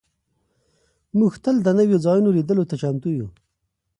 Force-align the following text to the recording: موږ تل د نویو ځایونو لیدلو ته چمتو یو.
موږ 1.19 1.33
تل 1.43 1.55
د 1.63 1.67
نویو 1.79 1.97
ځایونو 2.05 2.29
لیدلو 2.37 2.63
ته 2.69 2.75
چمتو 2.81 3.09
یو. 3.19 3.27